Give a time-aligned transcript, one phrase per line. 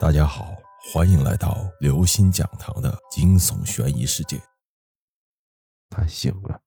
[0.00, 0.56] 大家好，
[0.92, 4.42] 欢迎来到刘星讲堂的惊悚悬疑世界。
[5.88, 6.62] 她醒了，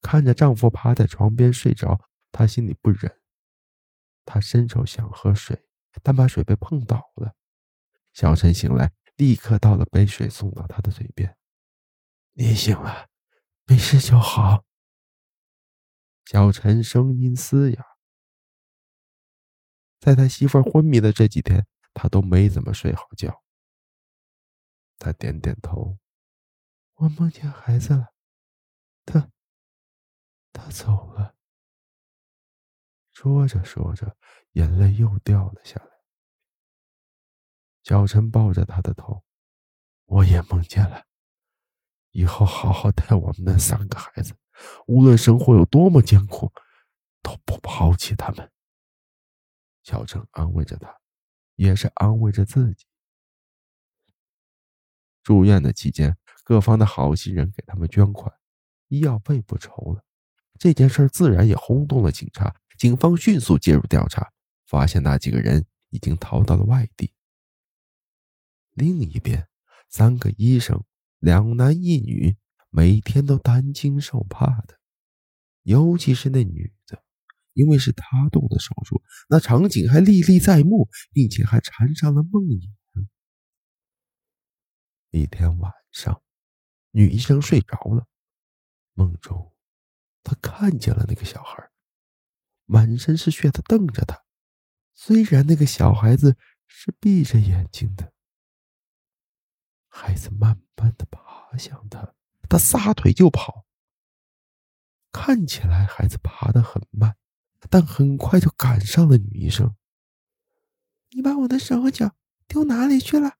[0.00, 2.00] 看着丈夫趴在床边睡着，
[2.30, 3.20] 她心里不忍。
[4.24, 5.66] 她伸手想喝水，
[6.04, 7.34] 但把水杯碰倒了。
[8.12, 11.36] 小陈醒来，立刻倒了杯水送到他的嘴边。
[12.34, 13.08] 你醒了，
[13.66, 14.64] 没事就好。
[16.24, 17.84] 小陈声音嘶哑。
[19.98, 21.66] 在他媳妇昏迷的这几天。
[21.98, 23.42] 他都没怎么睡好觉。
[24.98, 25.98] 他点点头，
[26.96, 28.12] 我梦见孩子了，
[29.06, 29.30] 他，
[30.52, 31.34] 他走了。
[33.14, 34.14] 说着说着，
[34.52, 35.90] 眼泪又掉了下来。
[37.82, 39.24] 小陈抱着他的头，
[40.04, 41.06] 我也梦见了，
[42.10, 44.36] 以后好好带我们那三个孩子，
[44.86, 46.52] 无论生活有多么艰苦，
[47.22, 48.52] 都不抛弃他们。
[49.82, 51.00] 小陈安慰着他。
[51.56, 52.86] 也是安慰着自己。
[55.22, 58.32] 住院的期间，各方的好心人给他们捐款，
[58.88, 60.04] 医药费不愁了。
[60.58, 64.32] 这件事自然也轰动了警察，警方迅速介入调查，
[64.66, 67.12] 发现那几个人已经逃到了外地。
[68.70, 69.48] 另一边，
[69.88, 70.84] 三个医生，
[71.18, 72.36] 两男一女，
[72.70, 74.78] 每天都担惊受怕的，
[75.62, 76.75] 尤其是那女。
[77.56, 82.68] 因为是他动的手术，那场景还历历在目，并且还缠上了梦魇。
[85.10, 86.22] 一天晚上，
[86.90, 88.06] 女医生睡着了，
[88.92, 89.54] 梦中
[90.22, 91.70] 她看见了那个小孩，
[92.66, 94.22] 满身是血的瞪着她。
[94.92, 98.12] 虽然那个小孩子是闭着眼睛的，
[99.88, 102.14] 孩子慢慢的爬向他，
[102.50, 103.64] 他撒腿就跑。
[105.12, 107.05] 看起来孩子爬得很慢。
[107.76, 109.76] 但很快就赶上了女医生。
[111.10, 112.14] 你把我的手和脚
[112.48, 113.34] 丢哪里去了？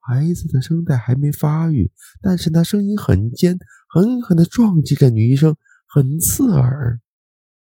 [0.00, 3.58] 孩子的声带还没发育，但是那声音很尖，
[3.88, 7.00] 狠狠的撞击着女医生，很刺耳。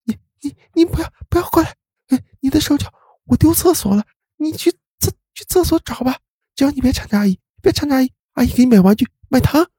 [0.03, 1.75] 你你你不要不要过来！
[2.09, 4.05] 哎，你的手脚我丢厕所了，
[4.35, 6.19] 你去厕去厕所找吧。
[6.53, 9.71] 只要你别缠着阿姨，别缠着阿姨，阿姨给你买玩具买糖。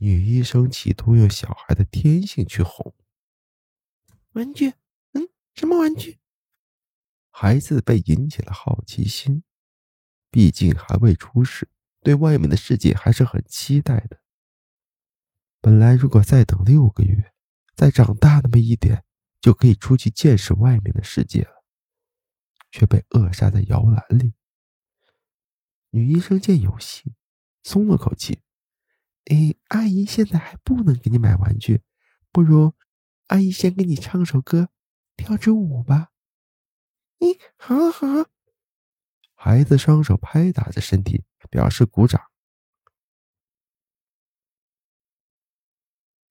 [0.00, 2.94] 女医生企图用小孩的天性去哄。
[4.36, 4.74] 玩具，
[5.12, 6.18] 嗯，什么玩具？
[7.30, 9.42] 孩子被引起了好奇心，
[10.30, 11.70] 毕竟还未出世，
[12.02, 14.20] 对外面的世界还是很期待的。
[15.62, 17.32] 本来如果再等六个月，
[17.74, 19.04] 再长大那么一点，
[19.40, 21.64] 就可以出去见识外面的世界了，
[22.70, 24.34] 却被扼杀在摇篮里。
[25.92, 27.14] 女医生见有戏，
[27.62, 28.42] 松了口气。
[29.24, 31.80] 哎，阿姨现在还不能给你买玩具，
[32.30, 32.74] 不如
[33.26, 34.68] 阿姨先给你唱首歌，
[35.16, 36.12] 跳支舞吧。
[37.18, 38.30] 咦，好好。
[39.34, 42.20] 孩子双手拍打着身体，表示鼓掌。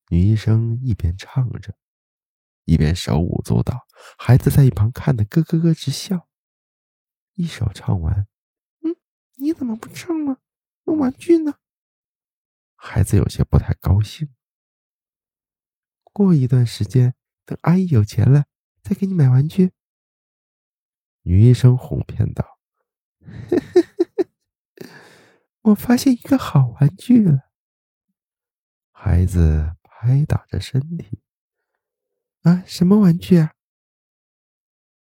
[0.10, 1.76] 女医生一边唱着，
[2.64, 3.86] 一边手舞足蹈，
[4.18, 6.30] 孩子在一旁看得咯咯咯直笑。
[7.34, 8.28] 一首唱完，
[8.82, 8.96] 嗯，
[9.36, 10.40] 你怎么不唱了？
[10.86, 11.56] 那玩具呢？
[12.76, 14.34] 孩子有些不太高兴。
[16.16, 17.14] 过一段时间，
[17.46, 18.46] 等阿姨有钱了，
[18.82, 19.74] 再给你买玩具。
[21.24, 22.58] 女医生哄骗道
[25.64, 27.50] ：“我发现一个好玩具了。”
[28.94, 31.20] 孩子拍打着身体
[32.44, 33.52] ：“啊，什么玩具啊？”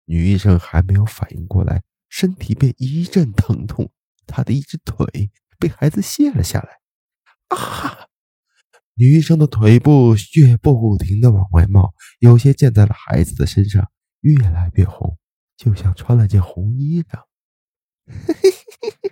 [0.04, 3.90] 女医生还没有反应过来，身体便一阵疼痛，
[4.28, 6.82] 她的一只腿被孩子卸了下来。
[7.48, 7.95] 啊！
[8.98, 13.92] 女医生的腿部血不停的往外冒，有些溅在了孩子的身上，
[14.22, 15.18] 越来越红，
[15.58, 17.24] 就像穿了件红衣裳。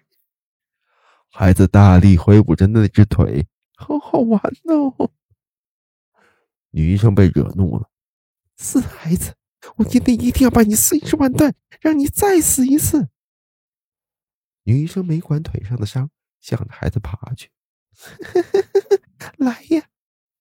[1.29, 3.45] 孩子大力挥舞着那只腿，
[3.75, 5.11] 好好玩哦！
[6.69, 7.89] 女医生被惹怒了，
[8.55, 9.35] 死孩子，
[9.75, 13.09] 我今天一定要把你碎尸万段，让你再死一次！
[14.63, 16.09] 女医生没管腿上的伤，
[16.39, 17.49] 向着孩子爬去。
[19.37, 19.87] 来呀，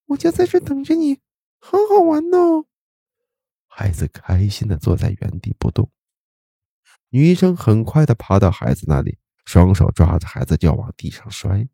[0.06, 1.20] 我就在这等着你，
[1.58, 2.66] 很好玩哦。
[3.66, 5.90] 孩子开心的坐在原地不动。
[7.10, 11.68] 女医生很快的爬到孩子那里，双手抓着孩子就要往地上摔，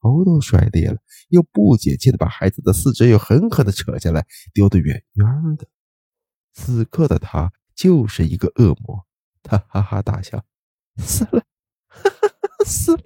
[0.00, 0.98] 头都摔裂了，
[1.28, 5.66] 又不解气的把孩子的四肢又狠狠的扯下来，丢得远远的。
[6.52, 9.06] 此刻的他就是一个恶魔，
[9.42, 10.44] 他哈哈大笑，
[10.98, 11.44] 死了，
[11.88, 13.02] 哈哈，死了。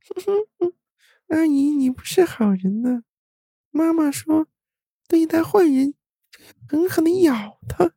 [1.34, 3.02] 阿姨，你不是好人呢。
[3.72, 4.46] 妈妈说，
[5.08, 5.94] 对待坏人
[6.68, 7.92] 狠狠的咬他。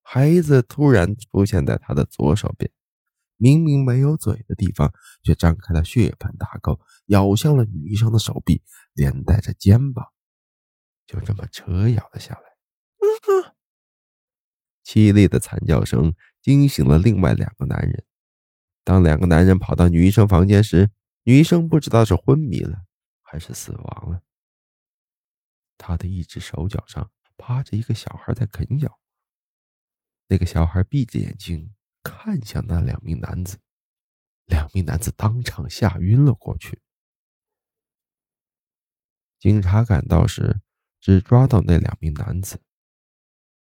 [0.00, 2.70] 孩子突然出现在他的左手边，
[3.36, 4.92] 明明没有嘴的地方，
[5.24, 8.62] 却张开了血盆大口，咬向了女医生的手臂，
[8.92, 10.12] 连带着肩膀，
[11.08, 12.40] 就这么扯咬了下来。
[12.40, 13.50] 啊
[14.84, 18.04] 凄厉的惨叫声惊醒了另外两个男人。
[18.84, 20.90] 当两个男人跑到女医生房间时，
[21.24, 22.84] 女医生不知道是昏迷了
[23.22, 24.22] 还是死亡了。
[25.76, 29.00] 她的一只手脚上趴着一个小孩在啃咬。
[30.28, 33.58] 那个小孩闭着眼睛看向那两名男子，
[34.46, 36.80] 两名男子当场吓晕了过去。
[39.38, 40.60] 警察赶到时，
[41.00, 42.62] 只抓到那两名男子，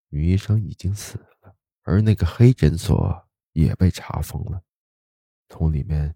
[0.09, 4.63] 女医生已经死了，而那个黑诊所也被查封了，
[5.49, 6.15] 从里面